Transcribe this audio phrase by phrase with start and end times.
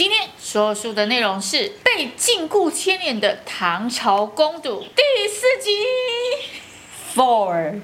[0.00, 5.70] 今天说书的内容是被禁锢千年的唐朝公主第四集。
[7.14, 7.82] Four。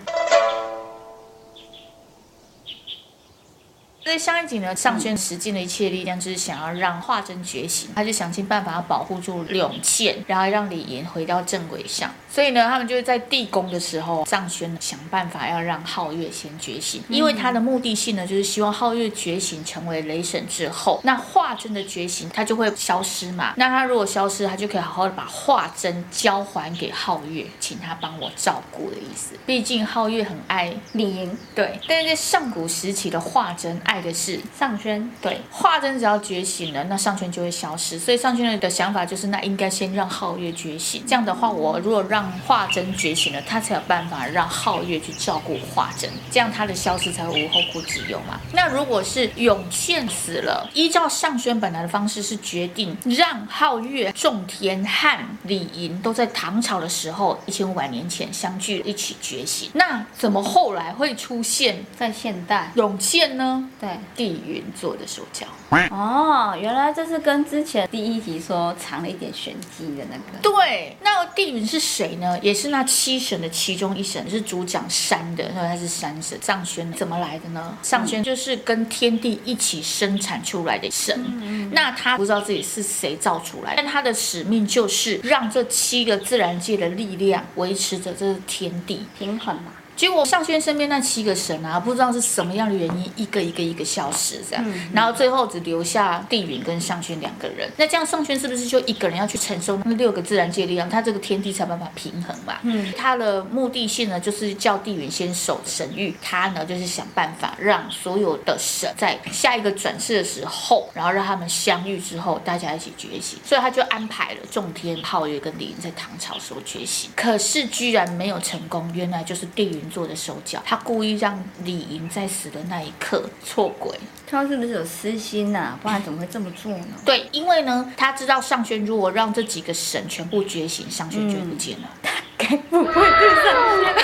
[4.07, 12.09] 在上一集呢，尚轩使尽了一切力量，就是想要让华筝觉醒，他就想尽办法要保护住永倩，然后让李岩回到正轨上。
[12.31, 23.55] 所以呢，他们就是在地宫的时候，尚轩想办法要让皓月先觉醒，因为他的目的性呢，就是希望皓月觉醒成为雷神之后，那华筝的觉醒，他就会消失嘛。
[23.57, 29.35] 那他如果消失，他就可以好好的把华筝交还给皓月，请他帮我照顾的意思。
[29.45, 31.81] 毕竟皓月很爱李岩，对。
[31.89, 33.96] 但是在上古时期的华筝爱。
[34.01, 37.99] 的是尚轩，对，华筝只要觉醒了，那尚轩就会消失。
[37.99, 41.03] 所以尚轩的想法就是，那应该先让皓月觉醒。
[41.07, 48.41] 这样的话，我如果让华筝觉醒了，他才有办法让皓月去照顾华筝，这样他的消失才会无后顾之忧嘛。
[48.53, 59.71] 那如果是永倩死了，依照尚轩本来的方式是决定让皓月、仲天和李垠都在唐朝的时候一千五百年前相聚一起觉醒。
[59.75, 63.69] 那怎么后来会出现在现代永倩呢？
[63.87, 63.99] 对。
[64.17, 65.47] 帝云做的手脚
[65.91, 70.39] 哦，原来这是跟之前第一集说藏了一点玄机的那个。
[70.43, 72.39] 对，那地云是谁呢？
[72.41, 76.41] 也是那七神的其中一神，是主掌山的，那他是山神。
[76.43, 77.77] 上轩怎么来的呢？
[77.83, 81.15] 上轩就是跟天地一起生产出来的神。
[81.43, 89.73] 嗯、那他不知道自己是谁造出来，但他的使命就是让这七个自然界的力量维持着这天地平衡嘛。
[89.97, 97.71] 结果尚轩身边那七个神啊，不知道是什么样的原因，一个一个一个消失，这样，嗯、然后最后只留下帝云跟尚轩两个人。
[97.79, 100.87] 那这样尚轩是不是就一个人要去承受那六个自然界力量？
[100.89, 102.59] 他这个天地才有办法平衡嘛？
[102.63, 113.39] 嗯，他的目的性呢，就是叫帝云先守神域，他呢就是想办法让所有的神在下一个转世的时候，然后让他们相遇之后，大家一起觉醒。
[113.43, 118.87] 所以他就安排了众天、皓月跟李云在唐朝时候觉醒，可是居然没有成功。
[118.95, 119.86] 原来就是帝云。
[119.91, 125.79] 做的手脚，他故意让李银在死的那一刻错轨，他是不是有私心呐、啊？
[125.83, 126.87] 不然怎么会这么做呢？
[127.05, 133.95] 对，因为呢，他知道尚轩如果让这几个神全部觉醒，尚轩就不见了， 他该不会是上轩？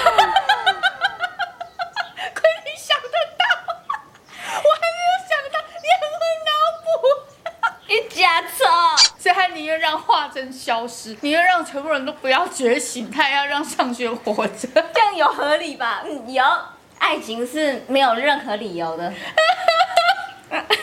[2.34, 3.44] 亏你想得到，
[4.48, 6.50] 我还没有想到，你很会脑
[6.84, 6.86] 补，
[7.88, 8.58] 你假错。
[9.18, 16.03] 所以他宁愿让华筝消失，你要让全部人都不要觉醒，他也要让尚轩活着，这样有合理吧？
[16.06, 16.42] 嗯，有，
[16.98, 19.12] 爱情是没有任何理由的。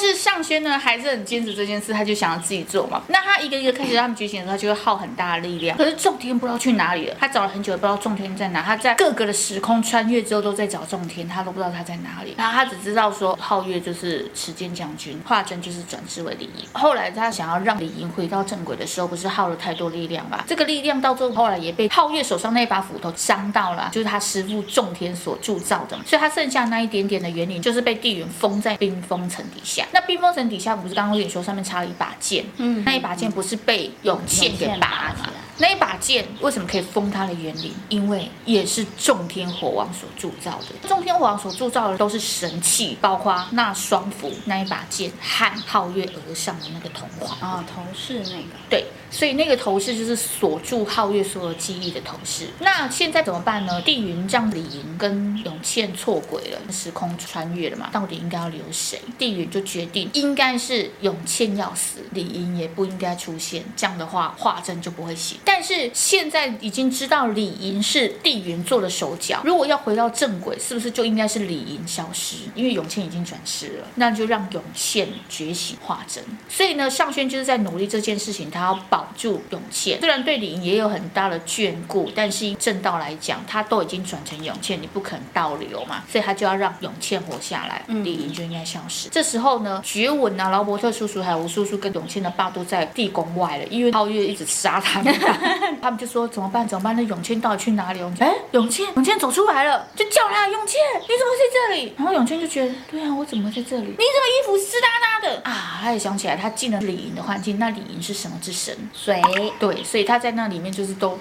[0.00, 3.02] 但是尚轩呢，还是很坚持这件事，他就想要自己做嘛。
[3.08, 5.76] 那他一个一个开始，他们觉醒的时候，他就会耗很大的力量。
[5.76, 8.62] 可是仲天不知道去哪里了，他找了很久，也不知道仲天在哪。
[8.62, 12.36] 他在各个的时空穿越之后，都在找仲天，他都不知道他在哪里。
[12.38, 16.68] 然后他只知道说，皓月就是持剑将军，华筝就是转世为李莹。
[16.74, 20.44] 后来他想要让李莹回到正轨的时候，不是耗了太多力量吧？
[20.46, 25.98] 这个力量到最后后来也被皓月手上那把斧头伤到了，就是他师傅仲天所铸造的。
[26.06, 29.84] 所以他剩下那一点点的元灵，就是被地云封在冰封层底下。
[29.92, 32.44] 那冰封层底下不是刚刚跟你说上面插了一把剑？
[32.58, 35.30] 嗯，那一把剑不是被永倩给拔了吗？
[35.58, 37.74] 那一把剑为什么可以封他的元灵？
[37.88, 40.88] 因为也是众天火王所铸造的。
[40.88, 48.44] 众天火王所铸造的都是神器，包括那双斧、那一把剑和皓月额上的那个铜环啊，头饰那个。
[48.70, 52.48] 对，所以那个头饰就是锁住皓月所有记忆的头饰。
[52.60, 53.80] 那现在怎么办呢？
[53.82, 57.90] 帝云让李莹跟永倩错轨了，时空穿越了嘛？
[57.92, 59.00] 到底应该要留谁？
[59.18, 63.64] 帝云就决定应该是永倩要死，李莹也不应该出现。
[63.76, 65.38] 这样的话，华筝就不会醒。
[65.50, 72.36] 但是现在已经知道李莹是地云做的手脚，如果要回到正轨，是不是就应该是李莹消失？
[72.54, 76.22] 因为永倩已经转世了，那就让永倩觉醒化真。
[76.50, 79.98] 所以呢，尚轩就是在努力这件事情，他要保住永倩。
[79.98, 89.08] 虽然对李莹也有很大的眷顾，但是正道来讲，他都已经转成永倩，你不可能倒流嘛，所以他就要让永倩活下来，李莹就应该消失。
[89.08, 95.14] 嗯、这时候呢，觉文啊、劳伯特叔叔还有吴叔叔跟永倩的爸都在地宫外了，因为皓月一直杀他们。
[95.80, 96.66] 他们就说怎么办？
[96.66, 96.94] 怎么办？
[96.96, 98.00] 那永倩到底去哪里？
[98.00, 101.94] 永倩，哎，永倩，永倩走出来了，就叫他永倩，你怎么在这里？
[101.96, 103.86] 然后永倩就觉得，对啊，我怎么在这里？
[103.86, 105.78] 你怎么衣服湿哒哒的啊？
[105.82, 108.76] 他也想起来，他进了李莹的幻境，那李莹是什么之神？
[108.92, 109.22] 水。
[109.58, 111.18] 对，所以他在那里面就是都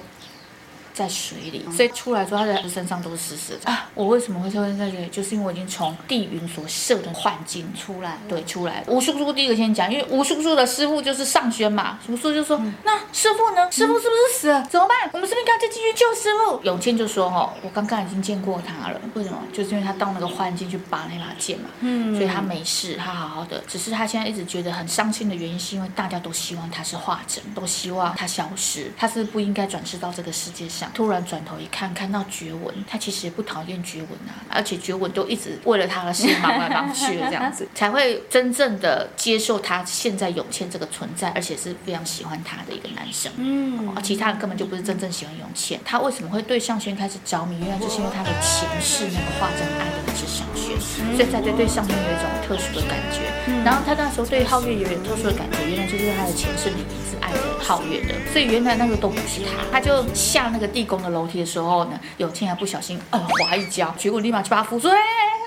[0.98, 3.88] 在水里，所以出来之后他的身上都是湿湿的啊。
[3.94, 5.08] 我为什么会出现在这里？
[5.10, 8.84] 就是因为我已经从地云所设的幻境出来，对，出来。
[8.88, 13.72] 吴叔叔第一个先讲，因为吴叔叔的师傅就是上轩嘛，吴叔就说：“嗯、那师傅呢？
[13.72, 14.66] 师傅是不是死了？
[14.70, 15.10] 怎么办？
[15.14, 19.00] 我们是不是应该再继续救师傅？”永庆就说：“哦，我刚刚已经见过他了。
[19.14, 19.38] 为什么？
[19.54, 23.64] 就是因为他到那个幻境去拔那把剑嘛，嗯，所以他没事，他好好的。
[23.68, 30.87] 只是他现在一直觉得很伤心的原因，是因为大家都希望他是化整，都希望他消失，他是不应该转世到这个世界上。
[30.94, 43.32] 突然转头一看，看到觉文，他其实也不讨厌觉文啊，而且觉文都一直为了他的事忙来忙去的这样子， 才会真正的接受他现在永倩这个存在，而且是非常喜欢他的一个男生。
[43.38, 45.80] 嗯，其他人根本就不是真正喜欢永倩。
[45.84, 47.58] 他为什么会对向轩开始着迷？
[47.60, 50.80] 原来就是因为他的前世那个化真爱的那是上轩，
[51.16, 53.22] 所以才对对上轩有一种特殊的感觉。
[53.66, 59.52] 然后他那时候对皓月有点特殊的感觉，原来就是他的前世里一直爱着皓月的，所以原来那个都不是他。
[59.72, 64.88] 他就下那个地宫的楼梯的时候呢，永倩还不小心呃滑一跤，结果立马去把他扶住。
[64.88, 64.98] 哎，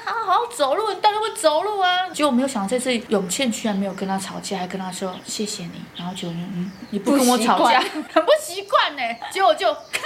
[0.04, 2.08] 好好好走路，你当然会走路啊。
[2.12, 5.82] 结果没有想到这次永倩居然没有跟他吵架，还跟他说谢谢你。
[5.96, 9.02] 然后就嗯，你不跟我吵架，很不习惯呢。
[9.32, 10.02] 结果就开，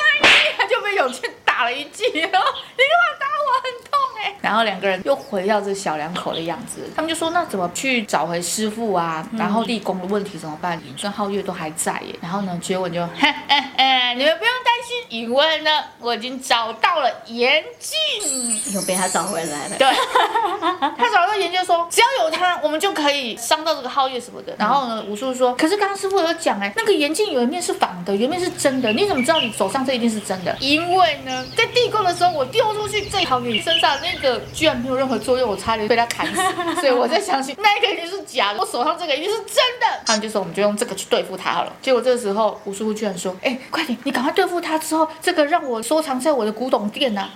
[0.57, 3.55] 他就被永倩打了一记，然后你干嘛打我？
[3.65, 4.35] 很痛哎。
[4.41, 9.27] 然后两个人又回到这小两口的样子，他们就说那怎么去找回师傅啊？
[9.33, 10.79] 然后地宫的问题怎么办？
[10.87, 12.15] 尹孙皓月都还在耶。
[12.21, 15.71] 然后呢，觉文就，嘿哎哎，你们不用担心，因为呢，
[16.01, 19.77] 我已经找到了严禁，又被他找回来了。
[19.79, 19.89] 对，
[20.97, 24.55] 他找到严禁说，只要有他，我们就可以伤到这个皓月什么的。
[24.59, 30.55] 然后呢，吴叔说，可是刚刚师傅有讲哎，那个严禁有一面是仿的，有一面是真的，你怎么知道你手上这一定是真的？
[30.61, 33.25] 因为呢，在地宫的时候，我丢出去这
[33.63, 36.41] 身上那个居然没有任何作用，我差点被他砍死，
[36.81, 40.01] 所以我在相信那个一定是假的，我手上这个一定是真的。
[40.07, 41.73] 他们就说，我们就用这个去对付他好了。
[41.81, 47.31] 结果这个时候，吴师傅居然说：“哎，快点，你赶快对付他之后，这个让我收藏在我的古董店呐、啊。”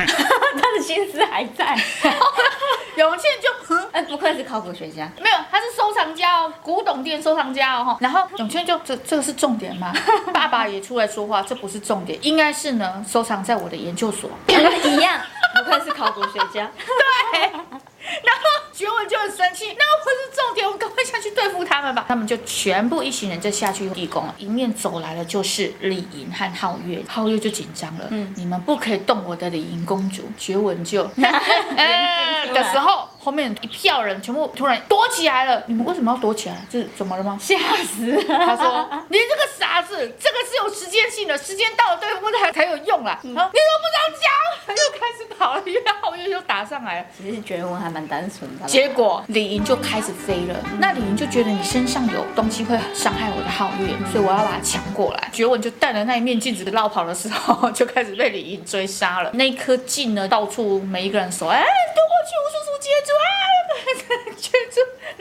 [0.06, 1.76] 他的心思还在。
[2.96, 7.96] 永庆就，哎，不愧是考古学家，没有，他是收藏家哦，古董店收藏家哦。
[8.00, 9.92] 然后永庆就，这这个是重点吗？
[10.34, 14.28] 爸爸也出来说话，这不是重点，应该是呢，收藏在我的研究所。
[14.48, 15.18] 一样，
[15.56, 16.70] 不愧是考古学家。
[16.76, 17.40] 对。
[17.42, 18.42] 然后
[18.82, 22.04] 觉文就很生气，那不是重点，我们赶快下去对付他们吧。
[22.08, 30.22] 他们就全部一行人就下去地宫了，迎面走来的就是李莹和皓月，皓月就紧张了，嗯，你们不可以动我的李莹公主。
[30.36, 31.08] 觉文就
[31.76, 35.62] 哎，的时候，后面一票人全部突然躲起来了。
[35.66, 36.56] 你们为什么要躲起来？
[36.68, 37.38] 这是怎么了吗？
[37.40, 38.20] 吓死！
[38.26, 43.18] 他说：“你这个傻子，这个是有时间性的，时间到了对付他才有用啦。
[43.22, 44.32] 嗯”然后你怎么不这样讲？
[44.64, 47.06] 他就开始跑了，因为皓月又打上来了。
[47.16, 48.66] 其实觉文还蛮单纯的。
[48.66, 55.28] 结果李莹就开始飞了，那李莹就觉得你身上有东西会伤害我的皓月，所以我要把它抢过来。
[55.32, 59.30] 觉文就带着那一面镜子绕跑的时候， 就开始被李莹追杀了。
[59.34, 62.61] 那一颗镜呢，到处每一个人说：“哎，丢过去，吴叔叔接住啊！”接住，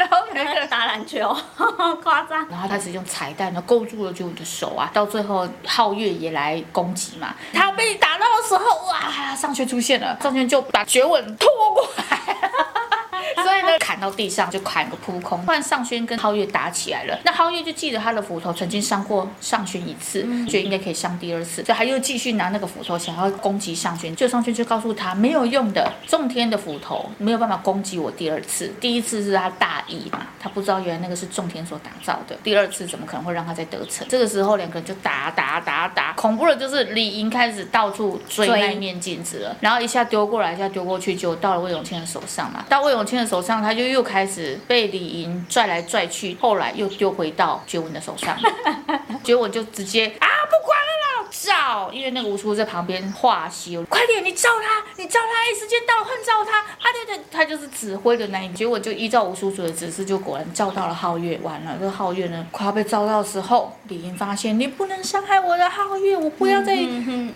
[0.01, 1.35] 然后每个人打篮球，
[2.01, 2.47] 夸张。
[2.49, 7.35] 然后开始用彩带呢勾住了就我的手啊，到最后皓月也来攻击嘛。
[7.53, 12.40] 他被打到的时候，哇，上轩出现了，上轩就把绝吻拖过来。
[13.71, 15.43] 所以呢，砍到地上就砍个扑空。
[15.45, 24.13] 突然上轩跟皓月打起来了，那皓月就记得他的斧头曾经伤过上轩一次，觉得应该可以伤第二次，所以他又继续拿那个斧头想要攻击上轩。
[24.15, 28.71] 就上轩就告诉他，没有用的，仲天的斧头没有办法攻击我第二次。
[28.81, 32.35] 第一次是他大意嘛，他不知道原来那个是仲天所打造的。
[32.43, 34.05] 第二次怎么可能会让他再得逞？
[34.09, 42.65] 这个时候两个人就打打打打，恐怖的就是李莹开始到处追那一面镜子了，然后一下丢过来，一下丢过去，就到了魏永倩的手上嘛。
[42.67, 48.37] 到魏永倩的手上，他就又开始被李莹拽来拽去，后来又丢回到杰文的手上，
[49.23, 51.29] 觉文就直接啊，不管了啦，
[51.61, 66.75] 照，因为那个吴叔在旁边画休，快点，你照他，你照他，哎，时间到了，换照他，啊，对对，他就是指挥的那一，结果就依照吴叔叔的指示，就果然照到了皓月，完了，这个皓月呢，快要被照到的时候，李英发现你不能伤害我的皓月，我不要再，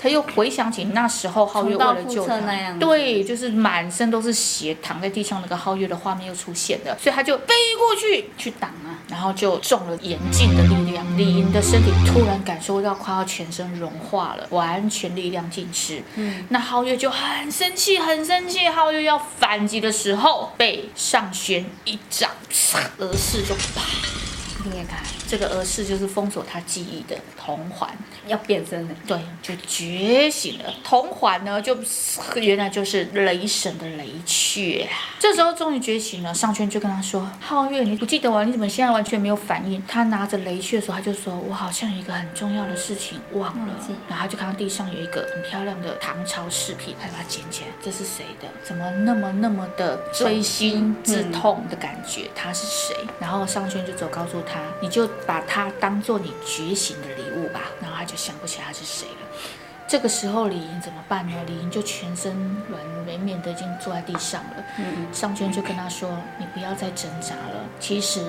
[0.02, 2.40] 他又回想起那时候皓月为了救他，
[2.80, 16.02] 对，就是满身都是血，躺在地上那个皓月的画面又出现了，所以他就飞过去去挡啊，然后就中了严禁的力量，李英的身体突然感受到快要全身融化了，完全力量尽失。
[16.16, 22.32] 嗯，那皓月就很生气，很生气，皓月要反击的时候，被上轩一掌，
[22.98, 23.82] 而是就啪。
[24.72, 27.90] 裂开，这个儿时就是封锁他记忆的铜环
[28.28, 30.74] 要变身了，对，就觉醒了。
[30.84, 31.78] 铜环呢，就
[32.36, 34.88] 原来就是雷神的雷雀。
[35.20, 38.44] 这时候终于觉醒了，上圈就跟他说：“皓月，你不记得我？
[38.44, 43.74] 你怎么现在完全没有反应？”他拿着雷雀的时候，他就说：“我好像有一个很重要的事情忘了。
[43.90, 48.48] 嗯”然后他就看到地上有一个很漂亮的唐朝饰品，他把它捡起来，这是谁的？
[48.64, 52.30] 怎么那么那么的锥心之痛的感觉？
[52.36, 52.96] 他是谁？
[53.20, 59.25] 然后上圈就走，告诉他：“你就把它当做你觉醒的礼物吧。”然后他就想不起来他是谁了。
[59.96, 61.34] 这个时候李莹怎么办呢？
[61.48, 62.34] 李莹就全身
[62.68, 64.64] 软绵绵的已经坐在地上了。
[64.78, 67.64] 嗯，上圈就跟他说：“你不要再挣扎了。
[67.80, 68.20] 其实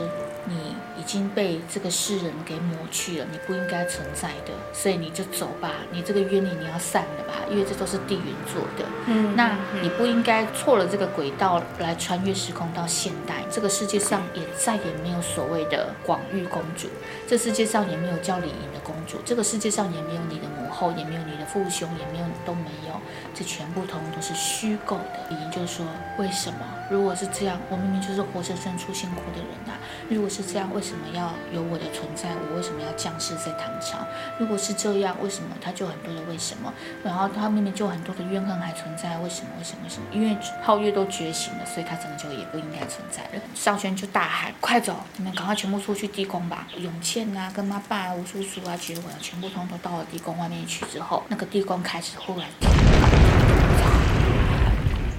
[0.45, 4.53] 你已经被这个世人给抹去了，你不应该存在的。
[4.73, 8.89] 所以你就走吧，你这个冤孽你要散了吧，因为这都是地云做的。
[9.07, 13.43] 嗯，那你不应该错了这个轨道来穿越时空到现代。
[13.51, 16.87] 这个世界上也再也没有所谓的广玉公主，
[17.27, 23.01] 这世界上也没有叫李莹的公主，这个世界上也没有你的母后，也没有你的。”父兄也没有，都没有，
[23.33, 25.27] 这全部通通都是虚构的。
[25.31, 25.87] 李莹就说
[26.19, 26.59] ：“为什么？
[26.91, 29.79] 如果是这样，我明明就是活生生出现过的人呐、啊。
[30.11, 32.29] 如果是这样，为什么要有我的存在？
[32.35, 33.99] 我为什么要降世在唐朝？
[34.39, 36.73] 如果是这样，为什么他就很多的为什么？
[37.03, 39.51] 然后他明明就很多的怨恨还存在，为什么？
[39.59, 39.85] 为什么？
[39.85, 40.07] 为什么？
[40.13, 44.97] 因为皓月都觉醒了，所以他整个就也不应该存在了。”少轩就大喊：“快走！
[45.17, 46.67] 你们赶快全部出去地宫吧！
[46.77, 52.49] 永倩啊，跟他爸、吴叔叔啊、觉文啊，全部通通到了地宫外面去之后。”那个地宫开始忽然，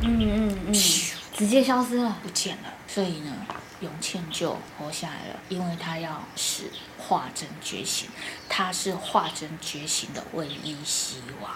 [0.01, 0.73] 嗯嗯嗯，
[1.33, 2.73] 直接消失了，不见了。
[2.87, 3.33] 所以呢，
[3.81, 8.09] 永倩就活下来了，因为她要使化真觉醒，
[8.49, 11.51] 她是化真觉醒的唯一希望。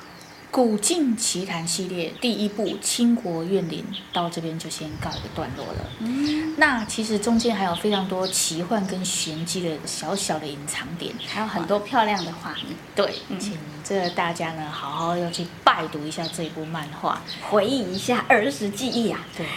[0.51, 5.89] 古镜奇谭系列第一部《倾国怨灵》到这边就先告一个段落了。
[5.99, 12.65] 嗯，那其实中间还有非常多奇幻跟玄机的小小的隐藏点，还有很多漂亮的画面。
[12.93, 19.25] 对，请这大家呢好好要去拜读一下这部漫画，回忆一下儿时记忆啊。
[19.37, 19.47] 对，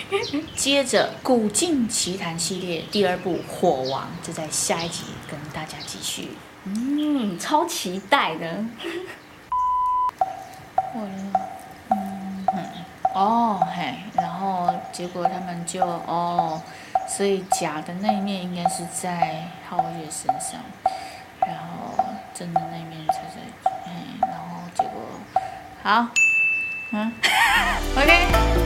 [0.54, 6.28] 接着《古镜奇谭》系列第二部《火王》就在下一集跟大家继续。
[6.66, 8.64] 嗯，超期待的。
[10.94, 11.08] 我
[11.90, 12.66] 嗯嗯。
[13.14, 16.60] 哦嘿，然后结果他们就哦，
[17.06, 20.60] 所以假的那一面应该是在皓月身上，
[21.46, 25.00] 然后真的那一面才在嘿，然后结果
[25.84, 26.08] 好，
[26.90, 27.12] 嗯，
[27.96, 28.63] OK。